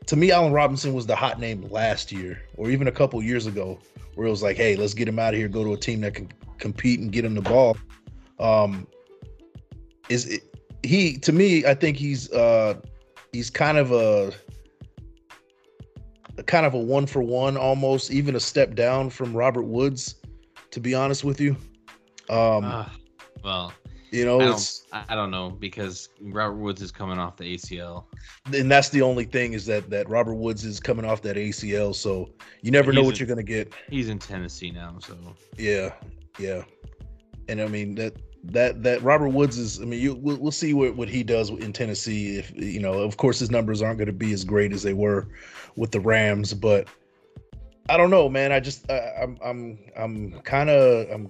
[0.06, 3.46] to me, Allen Robinson was the hot name last year, or even a couple years
[3.46, 3.78] ago,
[4.14, 6.02] where it was like, hey, let's get him out of here, go to a team
[6.02, 6.28] that can
[6.62, 7.76] compete and get him the ball.
[8.40, 8.86] Um,
[10.08, 10.42] is it,
[10.82, 11.66] he to me?
[11.66, 12.74] I think he's uh
[13.32, 14.32] he's kind of a
[16.38, 20.14] a kind of a one for one, almost even a step down from Robert Woods.
[20.70, 21.50] To be honest with you,
[22.30, 22.90] um, Ah,
[23.44, 23.74] well,
[24.10, 27.44] you know, I it's don't, I don't know because Robert Woods is coming off the
[27.44, 28.04] ACL.
[28.54, 31.94] and that's the only thing is that that Robert Woods is coming off that ACL,
[31.94, 32.30] so
[32.62, 33.74] you never know what a- you're gonna get.
[33.90, 35.14] He's in Tennessee now, so
[35.58, 35.92] Yeah,
[36.38, 36.62] yeah,
[37.48, 39.80] and I mean that that that Robert Woods is.
[39.80, 42.38] I mean, you we'll, we'll see what what he does in Tennessee.
[42.38, 44.94] If you know, of course, his numbers aren't going to be as great as they
[44.94, 45.28] were
[45.76, 46.88] with the Rams, but
[47.88, 48.52] I don't know, man.
[48.52, 51.28] I just I, I'm I'm I'm kind of I'm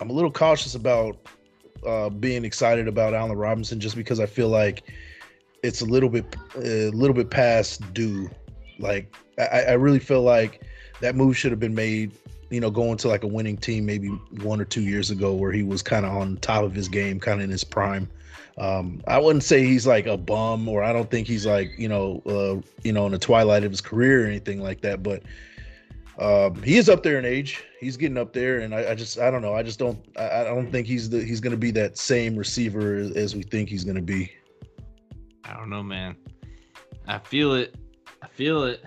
[0.00, 1.16] I'm a little cautious about
[1.86, 4.84] uh, being excited about Allen Robinson just because I feel like
[5.62, 8.30] it's a little bit a little bit past due.
[8.78, 10.62] Like I, I really feel like
[11.00, 12.12] that move should have been made
[12.54, 14.08] you know, going to like a winning team maybe
[14.42, 17.18] one or two years ago where he was kind of on top of his game,
[17.18, 18.08] kind of in his prime.
[18.56, 21.88] Um, I wouldn't say he's like a bum or I don't think he's like, you
[21.88, 25.24] know, uh, you know, in the twilight of his career or anything like that, but
[26.20, 27.64] um, he is up there in age.
[27.80, 29.54] He's getting up there, and I, I just, I don't know.
[29.54, 32.36] I just don't, I, I don't think he's the, he's going to be that same
[32.36, 34.30] receiver as, as we think he's going to be.
[35.42, 36.14] I don't know, man.
[37.08, 37.74] I feel it.
[38.22, 38.84] I feel it.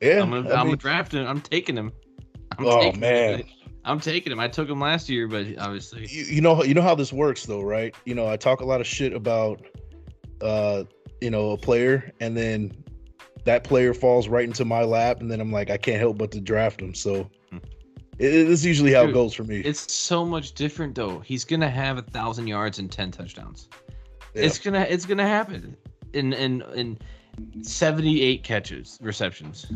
[0.00, 1.26] Yeah, I'm gonna, I I'm mean- drafting.
[1.26, 1.92] I'm taking him.
[2.60, 3.38] I'm oh taking man.
[3.40, 3.46] Him.
[3.84, 4.38] I'm taking him.
[4.40, 7.46] I took him last year, but obviously, you, you know you know how this works
[7.46, 9.62] though right you know i talk a lot of shit about
[10.42, 10.84] uh
[11.20, 12.72] you know a player and then
[13.44, 16.30] that player falls right into my lap and then i'm like i can't help but
[16.30, 17.58] to draft him so Hmm.
[18.18, 21.20] this is usually how it goes for me it's so much different though.
[21.20, 23.68] He's gonna have a thousand yards and ten touchdowns.
[24.34, 24.42] Yeah.
[24.42, 25.76] It's gonna it's gonna happen
[26.12, 26.98] in in in
[27.62, 29.66] 78 catches receptions.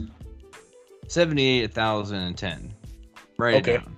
[1.08, 2.74] 78 1010.
[3.38, 3.74] Write Okay.
[3.74, 3.96] it down.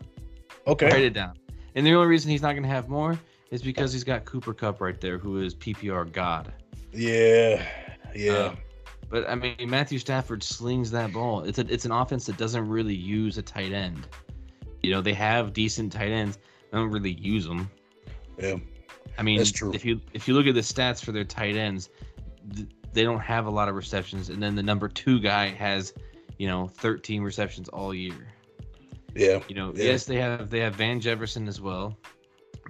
[0.66, 1.34] okay Write it down.
[1.74, 3.18] And the only reason he's not gonna have more
[3.50, 6.52] is because he's got Cooper Kupp right there, who is PPR god.
[6.92, 7.64] yeah
[8.14, 8.54] yeah Uh,
[9.08, 11.42] but I mean, Matthew Stafford slings that ball.
[11.42, 14.08] It's a, it's an offense that doesn't really use a tight end.
[14.82, 16.38] You know, they have decent tight ends.
[16.72, 17.70] They don't really use them.
[18.38, 18.56] yeah
[19.18, 19.72] I mean, That's true.
[19.72, 21.88] if you if you look at the stats for their tight ends,
[22.54, 25.94] th- they don't have a lot of receptions, and then the number two guy has,
[26.38, 28.26] you know, 13 receptions all year.
[29.14, 29.84] yeah You know, Yeah.
[29.84, 31.96] yes, they have they have Van Jefferson as well,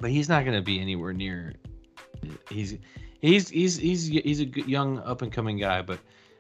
[0.00, 1.54] but he's not going to be anywhere near.
[2.50, 2.78] He's
[3.22, 5.98] He's he's he's he's a good, young up and coming guy, but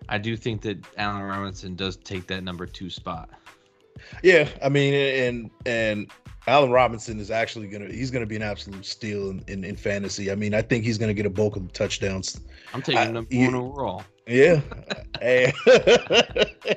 [0.08, 3.30] I do think that Allen Robinson does take that number two spot.
[4.22, 6.10] Yeah, I mean, and and
[6.46, 10.30] Allen Robinson is actually gonna he's gonna be an absolute steal in, in, in fantasy.
[10.30, 12.40] I mean, I think he's gonna get a bulk of touchdowns.
[12.74, 14.04] I'm taking I- number you- one overall.
[14.28, 14.60] Yeah,
[15.20, 15.52] hey,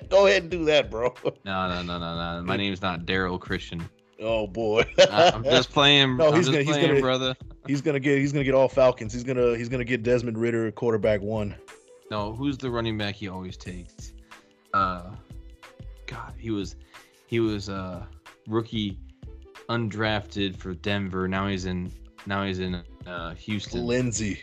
[0.09, 1.13] go ahead and do that, bro.
[1.45, 2.43] No, no, no, no, no.
[2.43, 3.87] My name's not Daryl Christian.
[4.21, 6.17] Oh boy, I- I'm just playing.
[6.17, 7.35] No, I'm he's gonna- he's playing, gonna- brother.
[7.67, 9.13] he's gonna get he's gonna get all Falcons.
[9.13, 11.55] He's gonna he's gonna get Desmond Ridder quarterback one.
[12.11, 14.13] No, who's the running back he always takes?
[14.73, 15.11] Uh,
[16.07, 16.75] God, he was,
[17.29, 18.07] he was a
[18.47, 18.97] rookie,
[19.69, 21.27] undrafted for Denver.
[21.27, 21.91] Now he's in,
[22.25, 23.85] now he's in uh Houston.
[23.85, 24.39] Lindsey,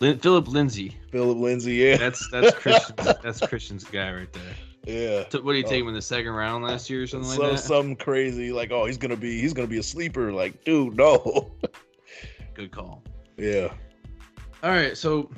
[0.00, 0.96] Lin- Phillip Lindsay.
[1.10, 1.74] Phillip Lindsay.
[1.74, 3.14] Yeah, That's that's Christian's.
[3.22, 4.54] that's Christian's guy right there.
[4.86, 5.24] yeah.
[5.30, 5.68] So what he Oh.
[5.68, 7.58] take him in the second round last year or something So, like that?
[7.58, 11.50] something crazy like oh he's gonna be he's gonna be a sleeper like dude no
[12.54, 13.02] Good call.
[13.36, 13.72] yeah
[14.62, 15.30] All right, so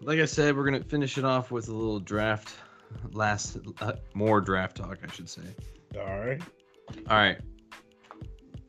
[0.00, 2.56] like I said, we're gonna finish it off with a little draft.
[3.12, 5.42] Last, uh, more draft talk, I should say.
[5.98, 6.40] All right
[7.08, 7.38] All right,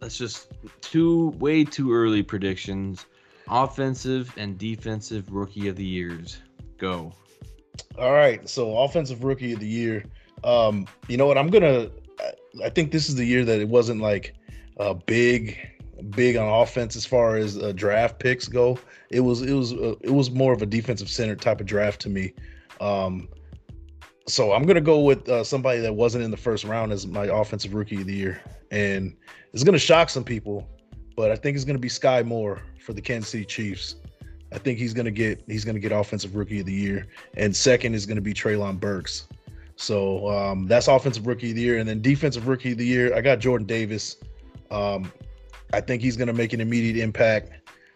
[0.02, 3.06] let's just two way too early predictions.
[3.50, 6.42] Offensive and defensive rookie of the years.
[6.78, 7.12] Go.
[8.00, 8.48] All right.
[8.48, 10.06] So offensive rookie of the year.
[10.44, 11.38] Um, you know what?
[11.38, 11.90] I'm gonna.
[12.20, 12.32] I-
[12.64, 14.36] I think this is the year that it wasn't like
[14.80, 15.58] uh, big,
[16.12, 18.78] big on offense as far as uh, draft picks go.
[19.10, 19.42] It was.
[19.42, 19.74] It was.
[19.74, 22.32] Uh, it was more of a defensive center type of draft to me.
[22.80, 23.28] Um,
[24.28, 27.26] so I'm gonna go with uh, somebody that wasn't in the first round as my
[27.26, 29.16] offensive rookie of the year, and
[29.54, 30.68] it's gonna shock some people,
[31.16, 33.96] but I think it's gonna be Skyy Moore for the Kansas City Chiefs.
[34.52, 37.96] I think he's gonna get he's gonna get offensive rookie of the year and second
[37.96, 39.28] is to be Treylon Burks.
[39.76, 43.16] So um, that's offensive rookie of the year, and then defensive rookie of the year.
[43.16, 44.18] I got Jordan Davis.
[44.72, 45.12] Um,
[45.74, 47.52] I think he's to make an immediate impact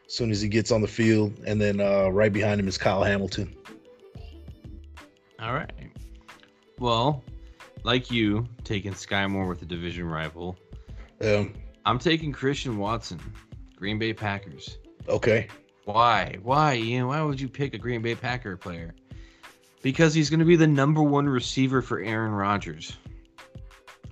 [0.07, 2.77] as soon as he gets on the field, and then uh, right behind him is
[2.77, 3.55] Kyle Hamilton.
[5.39, 5.71] All right.
[6.79, 7.23] Well,
[7.83, 10.57] like you, taking Skyy Moore with a division rival.
[11.21, 11.53] Um,
[11.85, 13.19] I'm taking Christian Watson,
[13.75, 14.77] Green Bay Packers.
[15.07, 15.47] okay,
[15.85, 16.37] Why?
[16.43, 17.07] Why, Ian?
[17.07, 18.93] Why would you pick a Green Bay Packer player?
[19.81, 22.97] Because he's going to be the number one receiver for Aaron Rodgers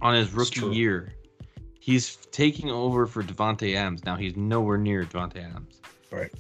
[0.02, 1.14] on his rookie year.
[1.80, 4.06] He's taking over for Davante Adams.
[4.06, 5.82] Now he's nowhere near Davante Adams.
[6.12, 6.32] Right.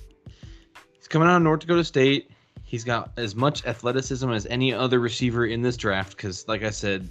[0.98, 2.32] He's coming out of North Dakota State.
[2.66, 6.18] He's got as much athleticism as any other receiver in this draft.
[6.18, 7.08] Because, like I said,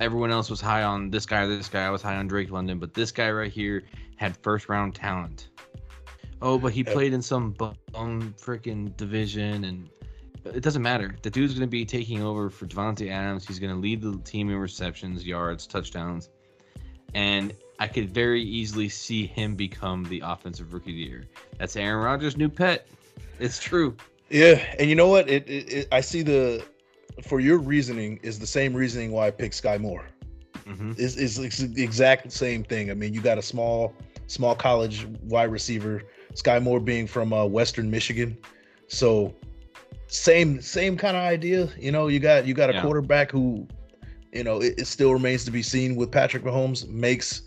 [0.00, 1.84] everyone else was high on this guy, this guy.
[1.84, 3.84] I was high on Drake London, but this guy right here
[4.16, 5.48] had first round talent.
[6.40, 9.88] Oh, but he played in some bum freaking division, and
[10.44, 11.14] it doesn't matter.
[11.22, 13.46] The dude's going to be taking over for Davante Adams.
[13.46, 16.30] He's going to lead the team in receptions, yards, touchdowns,
[17.14, 21.24] and I could very easily see him become the offensive rookie of the year.
[21.58, 22.88] That's Aaron Rodgers' new pet.
[23.38, 23.96] It's true.
[24.32, 25.30] Yeah, and you know what?
[25.30, 26.64] It, it, it I see the
[27.22, 30.06] for your reasoning is the same reasoning why I picked Skyy Moore.
[30.66, 32.90] hmm is is it's the exact same thing.
[32.90, 33.94] I mean, you got a small
[34.26, 36.02] small college wide receiver,
[36.34, 38.38] Skyy Moore being from uh, Western Michigan,
[38.88, 39.34] so
[40.08, 41.68] same same kind of idea.
[41.78, 42.82] You know, you got you got a Yeah.
[42.82, 43.68] quarterback who,
[44.32, 47.42] you know, it, it still remains to be seen with Patrick Mahomes makes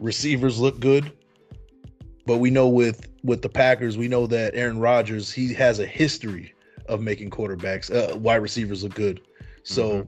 [0.00, 1.12] receivers look good.
[2.28, 5.86] But we know with with the Packers, we know that Aaron Rodgers he has a
[5.86, 6.52] history
[6.86, 9.22] of making quarterbacks, uh, wide receivers look good.
[9.62, 10.06] So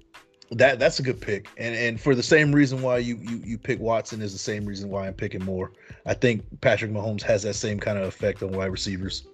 [0.50, 3.56] that that's a good pick, and and for the same reason why you you you
[3.56, 5.72] pick Watson is the same reason why I'm picking Moore.
[6.04, 9.26] I think Patrick Mahomes has that same kind of effect on wide receivers.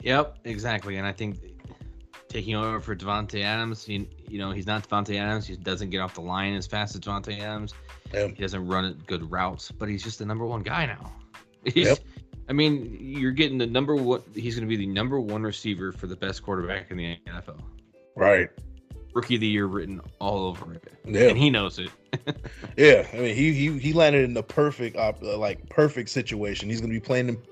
[0.00, 0.96] Yep, exactly.
[0.96, 1.36] And I think
[2.28, 5.46] taking over for Davante Adams, you, you know, he's not Davante Adams.
[5.46, 7.74] He doesn't get off the line as fast as Davante Adams.
[8.12, 8.28] Yeah.
[8.28, 11.12] He doesn't run good routes, but he's just the number one guy now.
[11.64, 11.98] He's, Yep.
[12.48, 14.20] I mean, you're getting the number one.
[14.34, 17.58] He's going to be the number one receiver for the best quarterback in the NFL.
[18.16, 18.50] Right.
[19.14, 21.28] Rookie of the year written all over it, Yeah.
[21.28, 21.90] and he knows it.
[22.76, 23.06] Yeah.
[23.12, 26.68] I mean, he he he landed in the perfect op, uh, like perfect situation.
[26.68, 27.42] He's going to be playing them.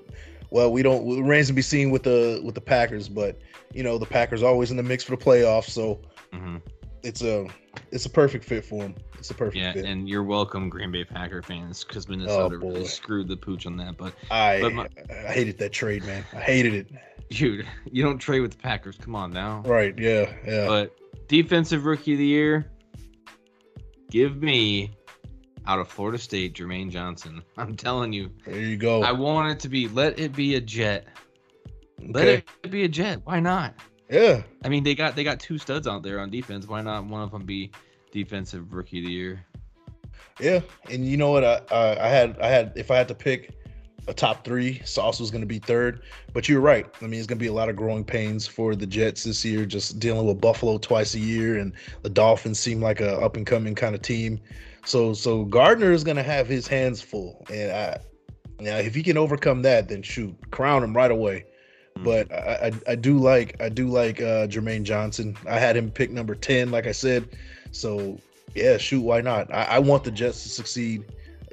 [0.51, 1.07] Well, we don't.
[1.17, 3.39] It remains to be seen with the with the Packers, but
[3.73, 5.99] you know the Packers always in the mix for the playoffs, so
[6.31, 6.57] hmm
[7.03, 7.47] it's a
[7.91, 8.95] it's a perfect fit for him.
[9.23, 9.85] It's a perfect Yeah, fit.
[9.85, 13.77] and you're welcome, Green Bay Packer fans, because Minnesota oh, really screwed the pooch on
[13.77, 13.95] that.
[13.95, 16.25] But I but my- I hated that trade, man.
[16.33, 16.87] I hated it.
[17.29, 18.97] dude, you don't trade with the Packers.
[18.97, 19.61] Come on now.
[19.65, 19.97] Right?
[19.97, 20.29] Yeah.
[20.45, 20.67] Yeah.
[20.67, 20.97] But
[21.29, 22.69] defensive rookie of the year,
[24.11, 24.91] give me
[25.67, 27.43] out of Florida State, Jermaine Johnson.
[27.57, 29.03] I'm telling you, there you go.
[29.03, 29.87] I want it to be.
[29.87, 31.07] Let it be a jet.
[31.97, 32.43] Let okay.
[32.65, 33.21] it be a jet.
[33.23, 33.73] Why not?
[34.09, 34.43] Yeah.
[34.65, 36.67] I mean, they got they got two studs out there on defense.
[36.67, 37.71] Why not one of them be
[38.13, 39.45] defensive rookie of the year?
[40.39, 41.43] Yeah, and you know what?
[41.43, 43.51] I, I I had I had if I had to pick
[44.07, 44.81] a top three.
[44.85, 46.03] Sauce was going to be third,
[46.33, 46.85] but you're right.
[47.01, 49.43] I mean, it's going to be a lot of growing pains for the Jets this
[49.45, 53.37] year, just dealing with Buffalo twice a year, and the Dolphins seem like a up
[53.37, 54.39] and coming kind of team.
[54.85, 57.97] So, so Gardner is going to have his hands full, and I,
[58.59, 61.45] now if he can overcome that, then shoot, crown him right away.
[61.95, 62.03] Mm-hmm.
[62.03, 65.37] But I, I, I, do like I do like uh, Jermaine Johnson.
[65.47, 67.29] I had him pick number ten, like I said.
[67.73, 68.17] So
[68.55, 69.53] yeah, shoot, why not?
[69.53, 71.05] I, I want the Jets to succeed.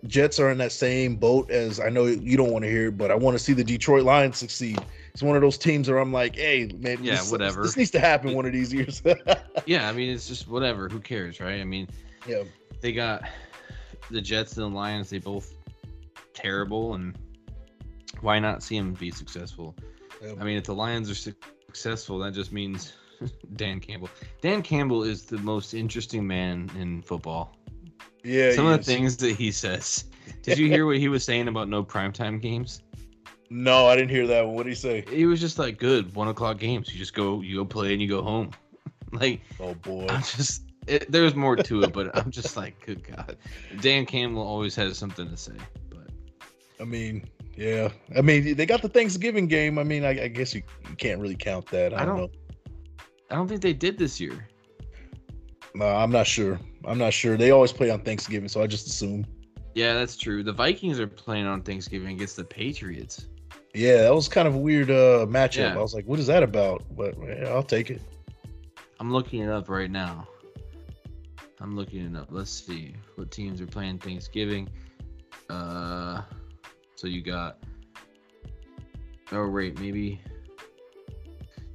[0.07, 3.11] Jets are in that same boat as I know you don't want to hear, but
[3.11, 4.79] I want to see the Detroit Lions succeed.
[5.13, 7.63] It's one of those teams where I'm like, hey, man, yeah, this, whatever.
[7.63, 9.03] This needs to happen one of these years.
[9.67, 10.89] yeah, I mean, it's just whatever.
[10.89, 11.61] Who cares, right?
[11.61, 11.89] I mean,
[12.27, 12.45] yeah,
[12.81, 13.25] they got
[14.11, 15.11] the Jets and the Lions.
[15.11, 15.55] They both
[16.33, 17.19] terrible, and
[18.21, 19.75] why not see them be successful?
[20.23, 20.35] Yeah.
[20.41, 22.95] I mean, if the Lions are successful, that just means
[23.57, 24.11] Dan Campbell.
[24.41, 27.57] Dan Campbell is the most interesting man in football.
[28.25, 28.53] Yeah.
[28.53, 30.05] Some of the things that he says.
[30.43, 32.83] Did you hear what he was saying about no primetime games?
[33.51, 34.55] No, I didn't hear that one.
[34.55, 35.05] What did he say?
[35.11, 36.93] He was just like, "Good, one o'clock games.
[36.93, 38.53] You just go, you go play, and you go home."
[39.13, 40.63] like, oh boy, I'm just.
[40.87, 43.37] It, there's more to it, but I'm just like, good God,
[43.81, 45.53] Dan Campbell always has something to say.
[45.91, 46.09] But
[46.81, 49.79] I mean, yeah, I mean, they got the Thanksgiving game.
[49.79, 51.93] I mean, I, I guess you, you, can't really count that.
[51.93, 52.40] I, I don't, don't know.
[53.31, 54.49] I don't think they did this year.
[55.75, 56.59] No, I'm not sure.
[56.85, 57.37] I'm not sure.
[57.37, 59.25] They always play on Thanksgiving, so I just assume.
[59.75, 60.43] Yeah, that's true.
[60.43, 63.27] The Vikings are playing on Thanksgiving against the Patriots.
[63.73, 65.59] Yeah, that was kind of a weird uh, matchup.
[65.59, 65.75] Yeah.
[65.75, 68.03] I was like, "What is that about?" But yeah, I'll take it.
[68.99, 70.27] I'm looking it up right now.
[71.61, 72.29] I'm looking it up.
[72.31, 74.69] Let's see what teams are playing Thanksgiving.
[75.49, 76.23] Uh,
[76.97, 77.59] so you got.
[79.31, 80.21] Oh wait, maybe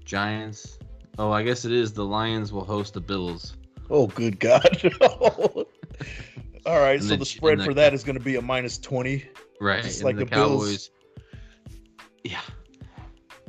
[0.04, 0.80] Giants.
[1.18, 1.94] Oh, I guess it is.
[1.94, 3.56] The Lions will host the Bills.
[3.90, 4.94] Oh, good God.
[6.66, 8.42] All right, and so the, the spread the, for that is going to be a
[8.42, 9.24] minus 20.
[9.62, 9.84] Right.
[9.84, 10.90] Just like the, the Cowboys.
[10.90, 10.90] Bills.
[12.24, 12.42] Yeah.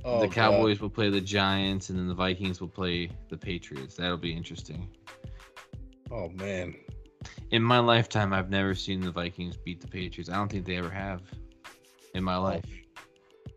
[0.05, 0.83] Oh, the Cowboys God.
[0.83, 3.97] will play the Giants, and then the Vikings will play the Patriots.
[3.97, 4.89] That'll be interesting.
[6.11, 6.75] Oh, man.
[7.51, 10.31] In my lifetime, I've never seen the Vikings beat the Patriots.
[10.31, 11.23] I don't think they ever have
[12.15, 12.43] in my oh.
[12.43, 12.65] life.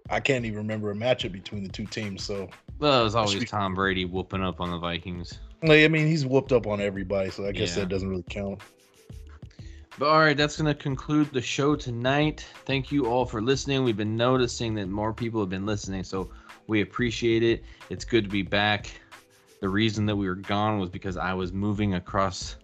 [0.10, 2.24] I can't even remember a matchup between the two teams.
[2.24, 2.50] So,
[2.80, 5.40] well, it was always Tom Brady whooping up on the Vikings.
[5.64, 7.84] I mean, he's whooped up on everybody, so I guess yeah.
[7.84, 8.62] that doesn't really count.
[9.98, 12.46] But all right, that's going to conclude the show tonight.
[12.66, 13.84] Thank you all for listening.
[13.84, 16.30] We've been noticing that more people have been listening, so
[16.68, 17.66] we appreciate it.
[17.90, 18.90] It's good to be back.
[19.60, 22.56] The reason that we were gone was because I was moving across.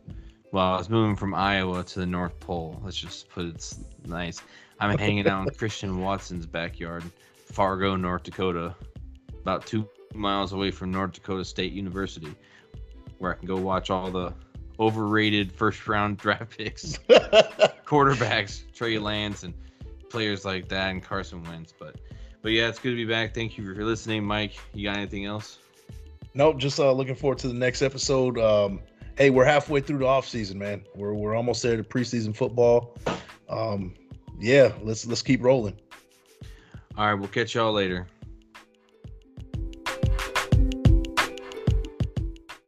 [0.54, 2.80] Well, I was moving from Iowa to the North Pole.
[2.86, 3.74] Let's just put it
[4.06, 4.42] nice.
[4.80, 7.04] I'm hanging out in Christian Watson's backyard,
[7.48, 8.74] Fargo, North Dakota,
[9.42, 12.36] about two miles away from North Dakota State University
[13.18, 14.34] where I can go watch all the
[14.80, 16.98] overrated first round draft picks,
[17.86, 19.54] quarterbacks, Trey Lance, and
[20.10, 21.74] players like that, and Carson Wentz.
[21.78, 21.96] But,
[22.42, 23.34] but yeah, it's good to be back.
[23.34, 24.56] Thank you for listening, Mike.
[24.74, 25.60] You got anything else?
[26.34, 26.58] Nope.
[26.58, 28.38] Just uh, looking forward to the next episode.
[28.38, 28.82] Um,
[29.18, 30.84] hey, we're halfway through the off season, man.
[30.96, 32.98] We're we're almost there to preseason football.
[33.50, 33.94] Um,
[34.40, 35.80] yeah, let's let's keep rolling.
[36.98, 38.08] All right, we'll catch y'all later.